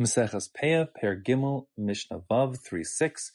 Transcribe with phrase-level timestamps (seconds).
[0.00, 3.30] Maseches Peah, Per Gimel, Mishnah Vav 3.6.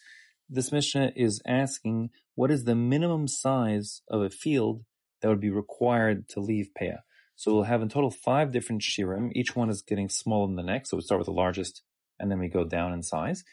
[0.50, 4.84] This Mishnah is asking what is the minimum size of a field
[5.21, 7.00] that would be required to leave Peah.
[7.36, 9.32] So we'll have in total five different shirim.
[9.34, 10.92] Each one is getting smaller than the next.
[10.92, 11.82] So we start with the largest
[12.20, 13.43] and then we go down in size.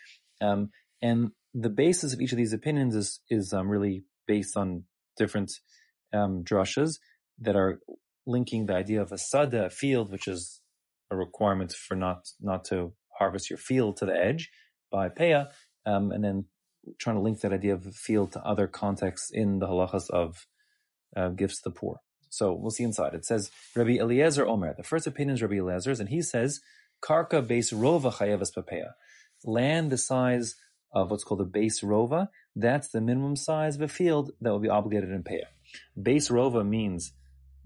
[0.43, 0.71] Um,
[1.01, 4.85] and the basis of each of these opinions is, is um, really based on
[5.17, 5.53] different
[6.13, 6.99] um, drushas
[7.41, 7.81] that are
[8.27, 10.61] linking the idea of a sada, a field, which is
[11.11, 14.51] a requirement for not not to harvest your field to the edge
[14.91, 15.49] by peah,
[15.87, 16.47] um, and then
[16.99, 20.47] trying to link that idea of field to other contexts in the halachas of
[21.17, 22.01] uh, gifts to the poor.
[22.31, 23.15] So we'll see inside.
[23.15, 24.75] It says Rabbi Eliezer Omer.
[24.77, 26.61] The first opinion is Rabbi Eliezer's, and he says
[27.03, 28.93] karka base rova chayevas papeya.
[29.45, 30.57] Land the size
[30.93, 32.29] of what's called a base rova.
[32.55, 35.47] That's the minimum size of a field that will be obligated in peah.
[36.01, 37.13] Base rova means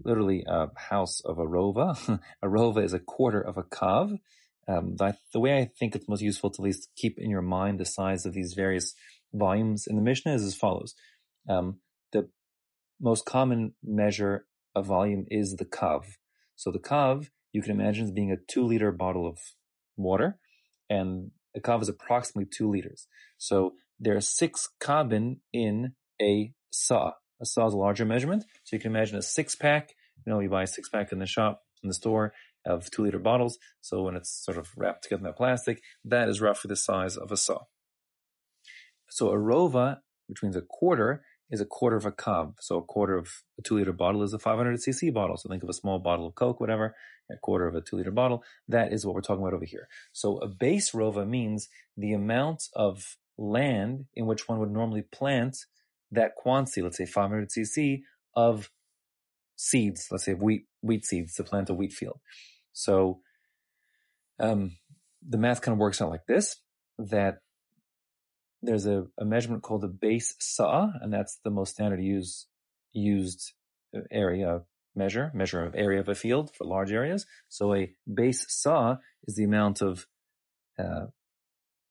[0.03, 2.19] literally a house of a rova.
[2.41, 4.17] a rova is a quarter of a kav.
[4.67, 7.41] Um, the, the, way I think it's most useful to at least keep in your
[7.41, 8.93] mind the size of these various
[9.33, 10.95] volumes in the Mishnah is as follows.
[11.49, 11.79] Um,
[12.11, 12.29] the
[13.01, 16.05] most common measure of volume is the kav.
[16.55, 19.37] So the kav, you can imagine as being a two liter bottle of
[19.97, 20.37] water,
[20.89, 23.07] and a kav is approximately two liters.
[23.37, 27.11] So there are six kabin in a saw.
[27.41, 28.43] A saw is a larger measurement.
[28.63, 29.89] So you can imagine a six pack.
[30.25, 32.33] You know, you buy a six pack in the shop, in the store
[32.65, 33.57] of two liter bottles.
[33.81, 37.17] So when it's sort of wrapped together in that plastic, that is roughly the size
[37.17, 37.63] of a saw.
[39.09, 42.55] So a rova, which means a quarter, is a quarter of a kav.
[42.61, 45.37] So a quarter of a two liter bottle is a 500 cc bottle.
[45.37, 46.95] So think of a small bottle of Coke, whatever,
[47.31, 48.43] a quarter of a two liter bottle.
[48.67, 49.87] That is what we're talking about over here.
[50.11, 55.57] So a base rova means the amount of land in which one would normally plant
[56.11, 58.01] that quantity, let's say 500 cc
[58.35, 58.71] of
[59.55, 62.19] seeds, let's say wheat, wheat seeds to plant a wheat field.
[62.73, 63.21] So,
[64.39, 64.77] um,
[65.27, 66.57] the math kind of works out like this,
[66.97, 67.37] that
[68.61, 72.47] there's a, a measurement called a base saw, and that's the most standard use,
[72.91, 73.53] used
[74.11, 74.61] area
[74.95, 77.25] measure, measure of area of a field for large areas.
[77.49, 80.07] So a base saw is the amount of
[80.77, 81.07] uh,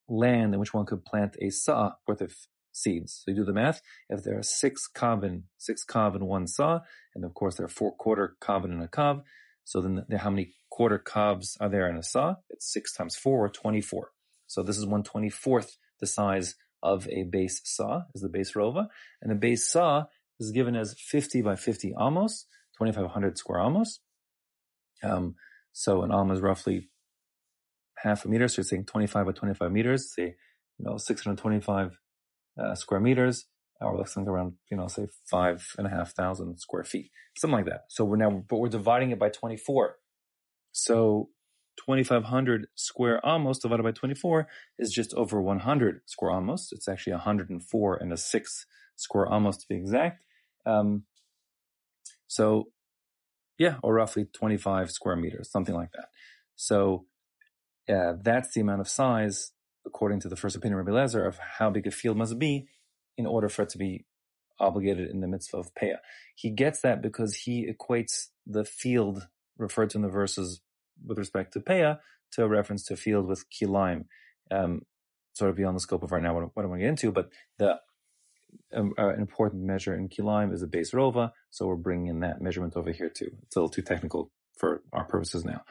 [0.09, 2.35] land in which one could plant a saw worth of
[2.73, 3.23] seeds.
[3.25, 3.83] So you do the math.
[4.09, 6.81] If there are six kav six kav in one saw,
[7.15, 9.23] and of course there are four quarter kav in a kav,
[9.65, 12.37] so then how many quarter kavs are there in a saw?
[12.51, 14.11] It's six times four or 24.
[14.47, 18.89] So this is one twenty-fourth the size of a base saw, is the base rova.
[19.21, 20.07] And the base saw
[20.41, 22.47] is given as 50 by 50 amos,
[22.79, 24.01] 2,500 square amos.
[25.03, 25.37] Um,
[25.73, 26.91] so an amos is roughly
[27.97, 28.49] half a meter.
[28.49, 30.35] So you're saying 25 by 25 meters, say,
[30.79, 31.99] you know, 625
[32.59, 33.47] uh, square meters,
[33.83, 37.57] or less than around, you know, say five and a half thousand square feet, something
[37.57, 37.85] like that.
[37.89, 39.97] So we're now, but we're dividing it by 24.
[40.73, 41.29] So
[41.79, 44.47] 2,500 square amos divided by 24
[44.79, 46.71] is just over 100 square amos.
[46.73, 48.67] It's actually 104 and a six
[48.97, 50.23] square amos to be exact.
[50.67, 51.05] Um,
[52.27, 52.69] so
[53.59, 56.07] yeah, or roughly 25 square meters, something like that.
[56.57, 57.07] So
[57.89, 59.53] uh, that's the amount of size,
[59.87, 62.69] according to the first opinion of Rabbi Lezer, of how big a field must be
[63.17, 64.05] in order for it to be
[64.59, 65.99] obligated in the mitzvah of Peah.
[66.35, 69.29] He gets that because he equates the field
[69.59, 70.61] referred to in the verses
[71.05, 71.99] with respect to Peah
[72.33, 74.05] to a reference to field with kilaim.
[74.51, 74.83] Um,
[75.35, 77.11] sort of beyond the scope of right now what, what I want to get into,
[77.11, 77.81] but the
[78.75, 82.21] um, uh, an important measure in kilaim is a base rova, so we're bringing in
[82.21, 83.31] that measurement over here too.
[83.45, 85.63] It's a little too technical for our purposes now,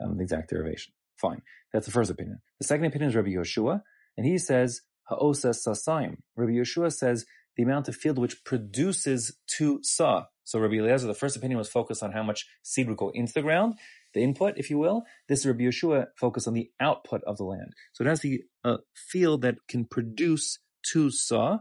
[0.00, 0.94] um, the exact derivation.
[1.16, 1.42] Fine.
[1.72, 2.40] That's the first opinion.
[2.58, 3.82] The second opinion is Rabbi Yoshua,
[4.16, 6.16] and he says, Ha'osa sasayim.
[6.36, 7.26] Rabbi Yeshua says
[7.56, 10.24] the amount of field which produces two sa.
[10.44, 13.32] So Rabbi Eliezer, the first opinion was focused on how much seed would go into
[13.32, 13.74] the ground,
[14.14, 15.04] the input, if you will.
[15.28, 17.74] This Rabbi Yeshua focused on the output of the land.
[17.92, 21.58] So it has the uh, field that can produce two saw,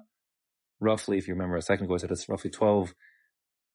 [0.81, 2.93] roughly, if you remember a second ago, I said it's roughly 12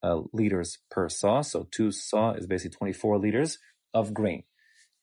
[0.02, 1.40] uh, liters per saw.
[1.40, 3.58] So two saw is basically 24 liters
[3.94, 4.42] of grain.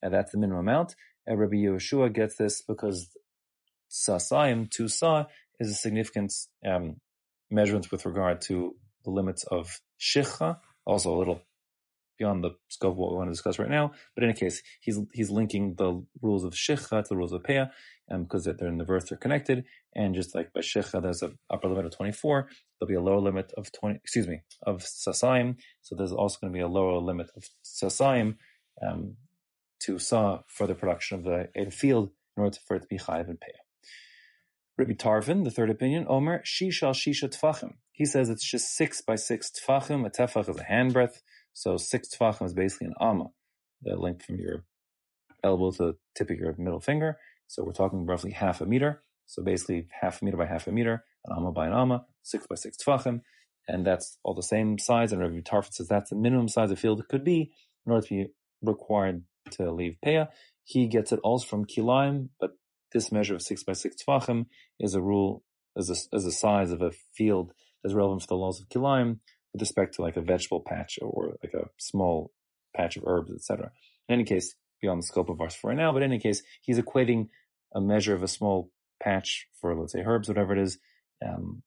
[0.02, 0.96] And that's the minimum amount.
[1.26, 3.10] And Rabbi Yeshua gets this because
[3.94, 5.26] sasayim, two sa,
[5.60, 6.34] is a significant
[6.66, 6.98] um,
[7.52, 8.76] measurement with regard to
[9.06, 11.42] the limits of shicha, also a little
[12.18, 13.92] beyond the scope of what we want to discuss right now.
[14.16, 17.44] But in any case, he's he's linking the rules of shicha to the rules of
[17.44, 17.70] peah,
[18.12, 19.66] um, because they're in the verse they're connected.
[19.96, 22.50] And just like by shicha, there's an upper limit of 24.
[22.80, 23.96] There'll be a lower limit of 20.
[23.96, 25.58] Excuse me, of sasayim.
[25.82, 28.38] So there's also going to be a lower limit of sasayim
[28.82, 29.18] um,
[29.82, 33.30] to saw for the production of the field in order for it to be chayiv
[33.30, 33.63] and peah.
[34.78, 37.74] Rabbi Tarfon, the third opinion, Omer, shishal shisha tfachim.
[37.92, 40.06] He says it's just six by six tfachim.
[40.06, 41.22] A tefach is a handbreadth.
[41.54, 43.26] So six tefachim is basically an amma,
[43.84, 44.66] the length from your
[45.44, 47.18] elbow to the tip of your middle finger.
[47.48, 49.04] So we're talking roughly half a meter.
[49.28, 52.48] So basically half a meter by half a meter, an amma by an amma, six
[52.48, 53.22] by six tfachim,
[53.68, 55.12] and that's all the same size.
[55.12, 57.52] And Rabbi Tarfon says that's the minimum size a field could be
[57.86, 58.28] in order to be
[58.64, 60.30] required to leave peah.
[60.64, 62.52] He gets it also from kilaim, but
[62.94, 64.46] this measure of six by six tfachim
[64.80, 65.44] is a rule,
[65.78, 67.54] as a, as a size of a field
[67.84, 69.20] that's relevant for the laws of kilaim
[69.52, 72.32] with respect to like a vegetable patch or like a small
[72.76, 73.72] patch of herbs, etc.
[74.10, 76.42] In any case, beyond the scope of ours for right now, but in any case,
[76.62, 77.30] he's equating
[77.74, 80.80] a measure of a small patch for, let's say, herbs, whatever it is,
[81.26, 81.64] um,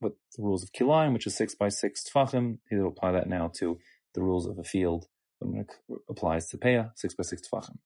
[0.00, 2.58] with the rules of kilaim, which is six by six tfachim.
[2.70, 3.78] He'll apply that now to
[4.14, 5.06] the rules of a field
[5.38, 5.72] when it
[6.08, 7.78] applies to peah, six by six tfachim.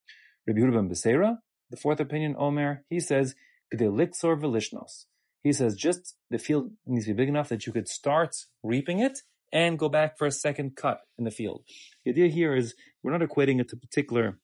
[0.46, 1.38] Rabbi Yehuda ben Beseira,
[1.70, 3.34] the fourth opinion, Omer, he says,
[3.74, 5.04] Gdelixor velishnos.
[5.42, 8.98] He says just the field needs to be big enough that you could start reaping
[8.98, 9.20] it
[9.52, 11.62] and go back for a second cut in the field.
[12.04, 14.38] The idea here is we're not equating it to particular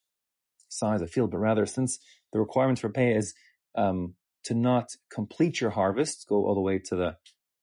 [0.69, 1.99] size of field, but rather since
[2.33, 3.35] the requirements for pay is
[3.77, 7.17] um, to not complete your harvest, go all the way to the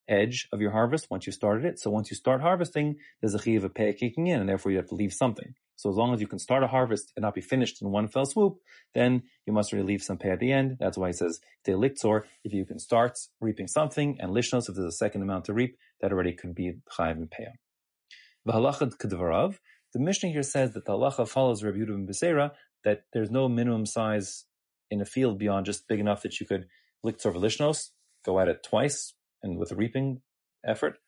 [0.07, 1.79] edge of your harvest once you started it.
[1.79, 4.71] So once you start harvesting, there's a chi of a pay kicking in, and therefore
[4.71, 5.53] you have to leave something.
[5.81, 8.07] So as long as you can start a harvest and not be finished in one
[8.07, 8.57] fell swoop,
[8.93, 10.77] then you must really leave some pay at the end.
[10.79, 12.21] That's why he says de liktzor.
[12.43, 15.79] If you can start reaping something, and lishnos, if there's a second amount to reap,
[15.99, 17.47] that already could be chayiv and pay.
[18.47, 19.57] V'halachad kedvarav.
[19.93, 22.51] The Mishnah here says that the halacha follows Rabbi Yehuda ben
[22.83, 24.45] that there's no minimum size
[24.91, 26.67] in a field beyond just big enough that you could
[27.03, 27.89] liktzor v'lishnos,
[28.23, 30.21] go at it twice and with a reaping
[30.63, 30.99] effort.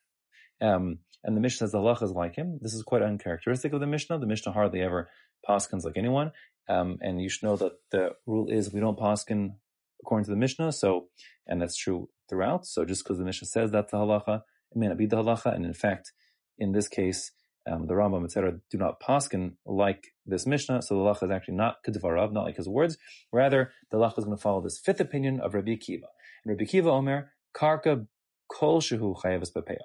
[0.60, 2.58] Um, and the Mishnah says the halacha is like him.
[2.60, 4.18] This is quite uncharacteristic of the Mishnah.
[4.18, 5.08] The Mishnah hardly ever
[5.48, 6.32] paskins like anyone.
[6.68, 9.54] Um, and you should know that the rule is we don't paskin
[10.02, 10.72] according to the Mishnah.
[10.72, 11.08] So,
[11.46, 12.66] and that's true throughout.
[12.66, 14.42] So just because the Mishnah says that's the halacha,
[14.72, 15.54] it may not be the halacha.
[15.54, 16.12] And in fact,
[16.58, 17.32] in this case,
[17.66, 20.82] um, the Rambam, etc., do not paskin like this Mishnah.
[20.82, 22.98] So the halacha is actually not kedvarav, not like his words.
[23.32, 26.08] Rather, the halacha is going to follow this fifth opinion of Rabbi Akiva.
[26.44, 28.06] And Rabbi Akiva Omer, karka
[28.48, 29.78] kol shehu chayavas bepeah.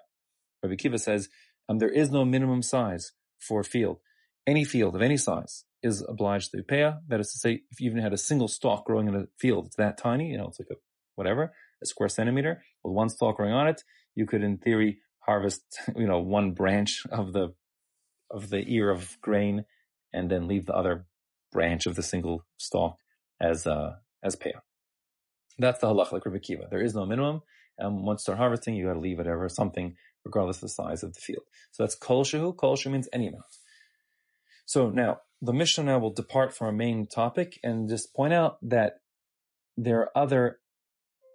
[0.64, 1.30] Rabbi Kiva says
[1.68, 4.00] um, there is no minimum size for a field.
[4.48, 6.92] Any field of any size is obliged to pay.
[7.08, 9.68] That is to say, if you even had a single stalk growing in a field,
[9.68, 10.76] it's that tiny, you know, it's like a
[11.16, 13.84] whatever, a square centimeter, with one stalk growing on it,
[14.16, 15.62] you could in theory harvest,
[15.96, 17.54] you know, one branch of the
[18.32, 19.66] of the ear of grain
[20.14, 21.06] and then leave the other
[21.52, 22.98] branch of the single stalk
[23.42, 24.62] as uh as payah.
[25.58, 26.68] That's the halach like Rabbi Kiva.
[26.70, 27.42] There is no minimum.
[27.82, 29.96] Um, once you start harvesting, you got to leave whatever something
[30.26, 31.44] regardless of the size of the field.
[31.72, 32.56] So that's kol shehu.
[32.56, 33.46] Kol shehu means any amount.
[34.66, 38.58] So now the Mishnah now will depart from our main topic and just point out
[38.62, 39.02] that
[39.78, 40.60] there are other.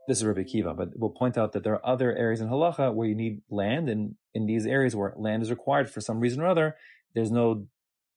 [0.07, 2.93] This is Rabbi Kiva, but we'll point out that there are other areas in halacha
[2.93, 6.43] where you need land, and in these areas where land is required for some reason
[6.43, 6.77] or other,
[7.15, 7.67] there's no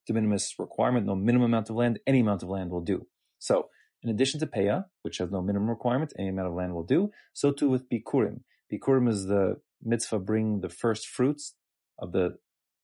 [0.06, 2.00] de minimis requirement, no minimum amount of land.
[2.06, 3.08] Any amount of land will do.
[3.40, 3.70] So,
[4.04, 7.12] in addition to peah, which has no minimum requirement, any amount of land will do.
[7.34, 8.42] So too with bikurim.
[8.72, 11.56] Bikurim is the mitzvah bring the first fruits
[12.00, 12.38] of the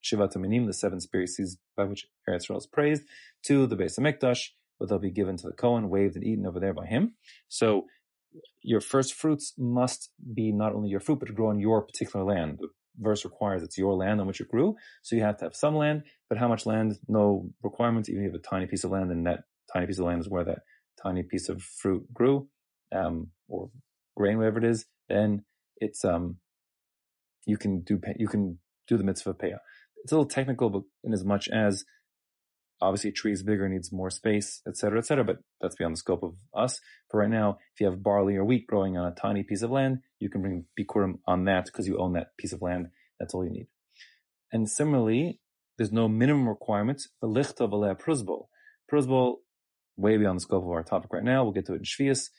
[0.03, 3.03] Shivat Minim, the seven species by which Eretz is praised,
[3.45, 6.59] to the Beis Hamikdash, where they'll be given to the Kohen, waved and eaten over
[6.59, 7.15] there by him.
[7.47, 7.85] So
[8.61, 12.25] your first fruits must be not only your fruit, but to grow on your particular
[12.25, 12.57] land.
[12.59, 12.69] The
[12.99, 15.75] verse requires it's your land on which it grew, so you have to have some
[15.75, 16.97] land, but how much land?
[17.07, 18.09] No requirements.
[18.09, 19.41] Even if you have a tiny piece of land, and that
[19.71, 20.59] tiny piece of land is where that
[21.01, 22.47] tiny piece of fruit grew,
[22.93, 23.69] um, or
[24.15, 25.43] grain, whatever it is, then
[25.77, 26.37] it's um,
[27.45, 29.59] you can do you can do the mitzvah peah.
[30.03, 31.85] It's a little technical, but in as much as
[32.81, 35.23] obviously a tree is bigger, needs more space, etc., etc.
[35.23, 36.79] But that's beyond the scope of us.
[37.09, 39.71] For right now, if you have barley or wheat growing on a tiny piece of
[39.71, 42.87] land, you can bring bikurim on that because you own that piece of land.
[43.19, 43.67] That's all you need.
[44.51, 45.39] And similarly,
[45.77, 47.03] there's no minimum requirement.
[47.21, 48.47] The lichta v'lea pruzbol.
[48.91, 49.37] Pruzbol,
[49.97, 51.43] way beyond the scope of our topic right now.
[51.43, 52.29] We'll get to it in Shvius.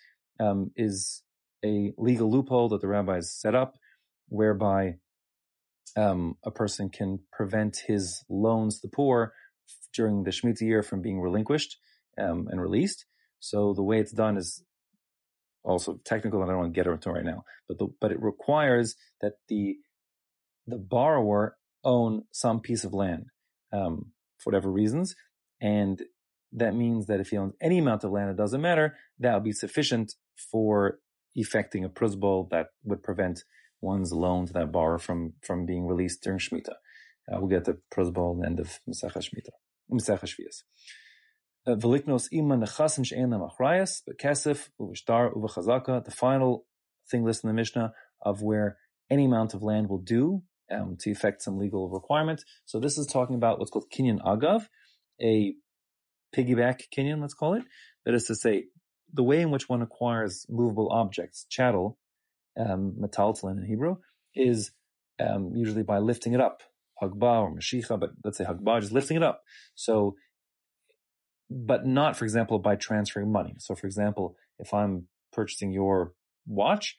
[0.40, 1.22] Um, is
[1.64, 3.76] a legal loophole that the rabbis set up
[4.28, 4.94] whereby
[5.96, 9.32] um, a person can prevent his loans the poor
[9.94, 11.76] during the Shemitah year from being relinquished
[12.18, 13.06] um, and released.
[13.38, 14.64] So the way it's done is
[15.62, 17.44] also technical, and I don't want to get into it right now.
[17.68, 19.76] But the, but it requires that the
[20.66, 23.26] the borrower own some piece of land
[23.72, 25.14] um, for whatever reasons,
[25.60, 26.02] and
[26.52, 28.96] that means that if he owns any amount of land, it doesn't matter.
[29.18, 30.12] That would be sufficient
[30.50, 30.98] for
[31.34, 33.42] effecting a pruzbol that would prevent
[33.84, 36.78] one's loan to that borrower from, from being released during Shemitah.
[37.30, 39.56] Uh, we'll get the the end of Mesech Shemitah,
[39.90, 40.62] Mesech Shvias.
[41.66, 41.74] Uh,
[46.04, 46.66] the final
[47.10, 48.76] thing listed in the Mishnah of where
[49.10, 52.42] any amount of land will do um, to effect some legal requirement.
[52.64, 54.66] So this is talking about what's called kinyan agav,
[55.22, 55.54] a
[56.36, 57.64] piggyback kinyan, let's call it.
[58.04, 58.64] That is to say,
[59.12, 61.98] the way in which one acquires movable objects, chattel,
[62.58, 63.96] um, in Hebrew,
[64.34, 64.72] is
[65.20, 66.62] um, usually by lifting it up,
[67.02, 69.42] hagba or mashicha, but let's say hagba, just lifting it up.
[69.74, 70.16] So,
[71.50, 73.54] but not, for example, by transferring money.
[73.58, 76.14] So, for example, if I'm purchasing your
[76.46, 76.96] watch,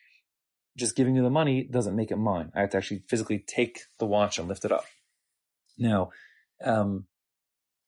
[0.77, 2.51] just giving you the money doesn't make it mine.
[2.55, 4.85] I have to actually physically take the watch and lift it up.
[5.77, 6.11] Now,
[6.63, 7.05] um,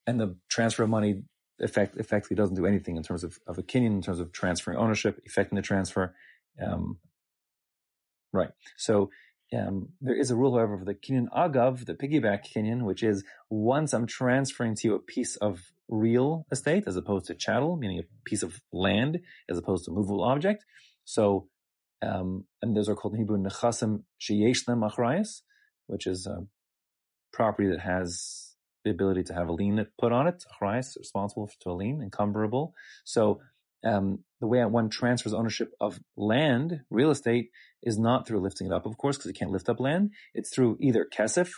[0.06, 1.24] and the transfer of money
[1.60, 4.78] effect, effectively doesn't do anything in terms of, of a kinyan, in terms of transferring
[4.78, 6.16] ownership, effecting the transfer.
[6.66, 7.00] Um,
[8.34, 8.50] right.
[8.78, 9.10] So,
[9.54, 13.24] um, there is a rule, however, for the kinyan agav, the piggyback kinyan, which is
[13.50, 18.00] once I'm transferring to you a piece of real estate as opposed to chattel, meaning
[18.00, 19.20] a piece of land
[19.50, 20.66] as opposed to movable object.
[21.06, 21.48] So,
[22.02, 25.42] um, and those are called in Hebrew nechasim sheyesh them achrayas,
[25.88, 26.46] which is a
[27.32, 30.44] property that has the ability to have a lien put on it.
[30.62, 32.74] Achrayas responsible to a lien, encumberable.
[33.06, 33.40] So
[33.84, 37.52] um, the way one transfers ownership of land, real estate,
[37.84, 40.12] is not through lifting it up, of course, because you can't lift up land.
[40.34, 41.52] It's through either kesef,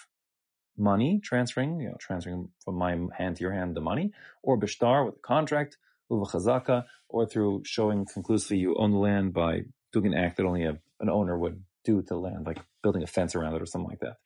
[0.77, 4.11] money transferring, you know, transferring from my hand to your hand the money,
[4.43, 5.77] or bishtar with a contract,
[6.11, 9.61] uvachazaka, or through showing conclusively you own the land by
[9.91, 13.07] doing an act that only a, an owner would do to land, like building a
[13.07, 14.17] fence around it or something like that.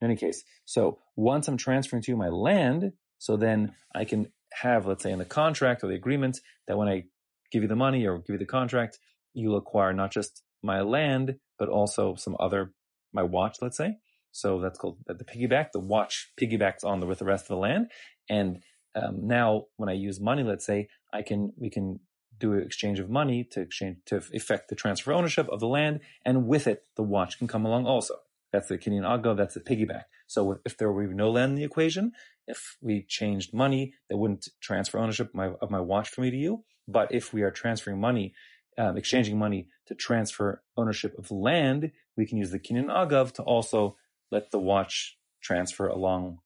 [0.00, 4.30] In any case, so once I'm transferring to you my land, so then I can
[4.52, 6.38] have, let's say in the contract or the agreement
[6.68, 7.04] that when I
[7.50, 8.98] give you the money or give you the contract,
[9.34, 12.72] you'll acquire not just my land, but also some other,
[13.12, 13.96] my watch, let's say.
[14.32, 15.72] So that's called the piggyback.
[15.72, 17.90] The watch piggybacks on the, with the rest of the land.
[18.28, 18.62] And
[18.94, 22.00] um, now when I use money, let's say I can, we can
[22.38, 26.00] do an exchange of money to exchange, to effect the transfer ownership of the land.
[26.24, 28.14] And with it, the watch can come along also.
[28.52, 30.04] That's the Kinyan Agav, that's the piggyback.
[30.26, 32.12] So if there were no land in the equation,
[32.48, 36.30] if we changed money, that wouldn't transfer ownership of my, of my watch from me
[36.30, 36.64] to you.
[36.88, 38.34] But if we are transferring money,
[38.78, 43.42] um, exchanging money to transfer ownership of land, we can use the Kinyan Agav to
[43.42, 43.96] also
[44.32, 46.38] let the watch transfer along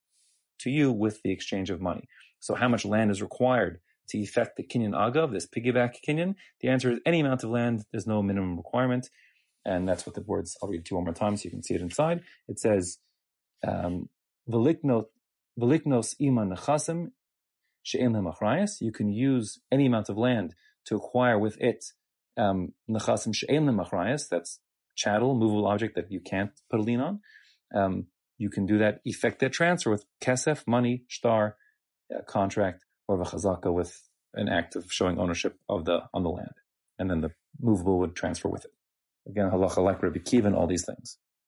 [0.61, 2.09] to you with the exchange of money.
[2.41, 6.35] So how much land is required to effect the Kinyan Agav, this piggyback Kinyan?
[6.61, 7.85] The answer is any amount of land.
[7.93, 9.09] There's no minimum requirement.
[9.65, 11.51] And that's what the words, I'll read it to you one more time so you
[11.51, 12.23] can see it inside.
[12.49, 12.99] It says,
[13.67, 14.09] um,
[15.59, 17.11] Veliknos ima nechasim
[17.83, 18.81] she'im achrayas.
[18.81, 20.55] You can use any amount of land
[20.87, 21.85] to acquire with it
[22.37, 24.29] um, nechasim she'im achrayas.
[24.29, 24.61] That's
[24.95, 27.21] chattel, movable object that you can't put a lien on.
[27.75, 28.07] Um,
[28.39, 31.57] you can do that, effect that transfer with kesef, money, shtar,
[32.15, 36.55] uh, contract, or v'chazaka with an act of showing ownership of the on the land,
[36.99, 37.31] and then the
[37.61, 38.73] movable would transfer with it.
[39.29, 41.19] Again, halacha like Rabbi Kiva and all these things.